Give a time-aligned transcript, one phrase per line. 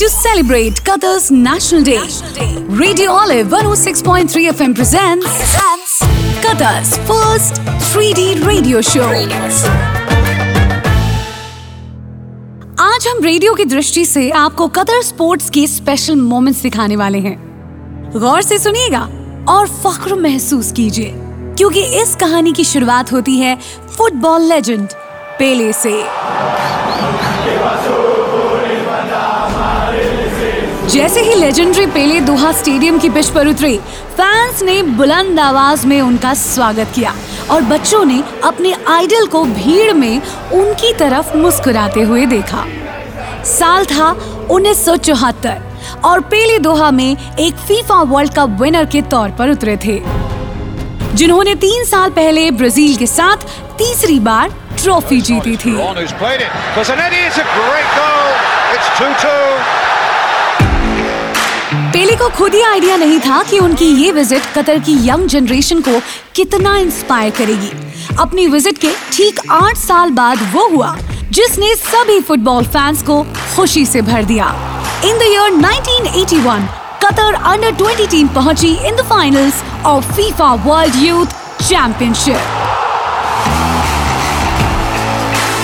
[0.00, 1.98] To celebrate Qatar's National Day,
[2.80, 5.40] Radio Olive 106.3 FM presents
[6.44, 9.08] Qatar's first 3D radio show.
[12.80, 17.36] आज हम radio की दृष्टि से आपको कतर स्पोर्ट्स के स्पेशल मोमेंट्स दिखाने वाले हैं।
[18.16, 19.02] गौर से सुनिएगा
[19.48, 21.12] और फख्र महसूस कीजिए
[21.58, 23.56] क्योंकि इस कहानी की शुरुआत होती है
[23.96, 24.88] फुटबॉल लेजेंड
[25.38, 26.02] पेले से।
[30.88, 33.76] जैसे ही लेजेंडरी पेले दोहा स्टेडियम की पिच पर उतरे
[34.16, 37.12] फैंस ने बुलंद आवाज़ में उनका स्वागत किया
[37.50, 40.20] और बच्चों ने अपने आइडल को भीड़ में
[40.52, 42.64] उनकी तरफ़ मुस्कुराते हुए देखा।
[43.48, 44.10] साल था
[44.50, 49.50] उन्नीस सौ चौहत्तर और पेले दोहा में एक फीफा वर्ल्ड कप विनर के तौर पर
[49.50, 50.00] उतरे थे
[51.14, 53.46] जिन्होंने तीन साल पहले ब्राज़ील के साथ
[53.78, 55.76] तीसरी बार ट्रॉफी जीती थी।
[62.18, 66.00] को खुद ही आइडिया नहीं था कि उनकी ये विज़िट कतर की यंग जनरेशन को
[66.34, 67.70] कितना इंस्पायर करेगी।
[68.20, 70.96] अपनी विज़िट के ठीक आठ साल बाद वो हुआ,
[71.30, 73.22] जिसने सभी फुटबॉल फैंस को
[73.54, 74.46] खुशी से भर दिया।
[75.04, 76.66] In the year 1981
[77.04, 81.26] Qatar under 20 team पहुँची in the finals of FIFA world youth
[81.68, 82.40] championship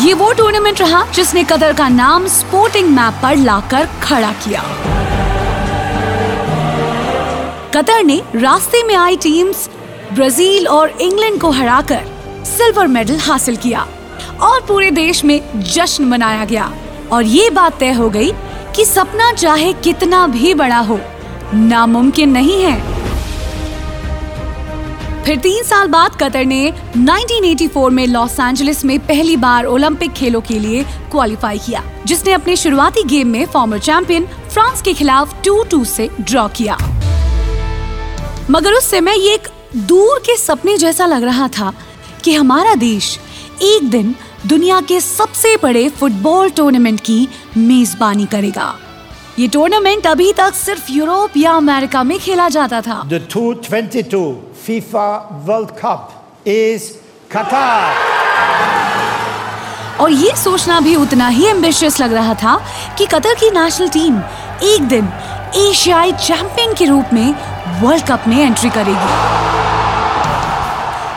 [0.00, 4.62] ये वो टूर्नामेंट रहा जिसने कतर का नाम स्पोर्टिंग मैप पर लाकर खड़ा किया।
[7.74, 9.68] कतर ने रास्ते में आई टीम्स
[10.12, 12.04] ब्राज़ील और इंग्लैंड को हराकर
[12.46, 13.80] सिल्वर मेडल हासिल किया
[14.42, 16.72] और पूरे देश में जश्न मनाया गया।
[17.12, 18.30] और ये बात तय हो गई
[18.76, 20.98] कि सपना चाहे कितना भी बड़ा हो,
[21.54, 22.80] नामुमकिन नहीं है।
[25.24, 30.40] फिर तीन साल बाद कतर ने 1984 में लॉस एंजलिस में पहली बार ओलंपिक खेलों
[30.40, 35.84] के लिए क्वालिफाई किया, जिसने अपने शुरुआती गेम में फॉर्मर चैंपियन फ्रांस के खिलाफ 2-2
[35.86, 36.78] से ड्रॉ किया।
[38.50, 39.48] मगर उस समय ये एक
[39.88, 41.72] दूर के सपने जैसा लग रहा था
[42.24, 43.18] कि हमारा देश
[43.62, 44.14] एक दिन
[44.46, 48.74] दुनिया के सबसे बड़े फुटबॉल टूर्नामेंट की मेजबानी करेगा
[49.38, 54.22] ये टूर्नामेंट अभी तक सिर्फ़ यूरोप या अमेरिका में खेला जाता था The 2022
[54.64, 55.06] FIFA
[55.48, 56.10] World Cup
[56.46, 56.88] is
[57.30, 57.78] Qatar.
[60.00, 62.56] और ये सोचना भी उतना ही एम्बिशियस लग रहा था
[62.98, 64.18] कि कतर की नेशनल टीम
[64.64, 65.08] एक दिन
[65.56, 67.34] एशियाई चैंपियन के रूप में
[67.80, 69.08] वर्ल्ड कप में एंट्री करेगी।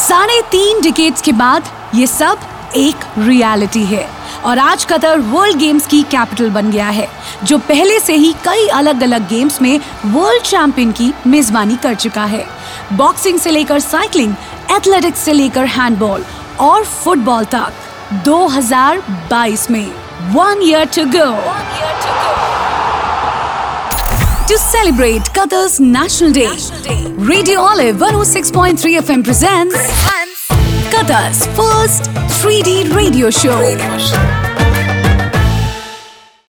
[0.00, 2.38] साढ़े तीन डिकेट्स के बाद ये सब
[2.76, 4.06] एक रियलिटी है
[4.44, 7.08] और आज कतर वर्ल्ड गेम्स की कैपिटल बन गया है,
[7.44, 12.24] जो पहले से ही कई अलग अलग गेम्स में वर्ल्ड चैंपियन की मेजबानी कर चुका
[12.24, 12.44] है।
[12.92, 14.34] बॉक्सिंग से लेकर साइकिलिंग
[14.70, 16.24] एथलेटिक्स से लेकर हैंडबॉल
[16.60, 17.72] और फुटबॉल तक
[18.24, 19.86] 2022 में
[20.34, 21.30] one year to go
[24.48, 26.48] To celebrate Qatar's National Day,
[27.16, 29.74] Radio Olive 106.3 FM presents
[30.92, 32.10] Qatar's first
[32.42, 34.43] 3D radio show.